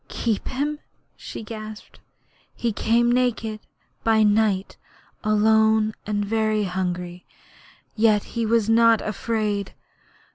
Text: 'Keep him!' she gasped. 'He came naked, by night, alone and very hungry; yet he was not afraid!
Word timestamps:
'Keep 0.07 0.47
him!' 0.47 0.79
she 1.15 1.43
gasped. 1.43 1.99
'He 2.55 2.73
came 2.73 3.11
naked, 3.11 3.59
by 4.03 4.23
night, 4.23 4.75
alone 5.23 5.93
and 6.07 6.25
very 6.25 6.63
hungry; 6.63 7.23
yet 7.95 8.23
he 8.33 8.43
was 8.43 8.67
not 8.67 9.01
afraid! 9.03 9.75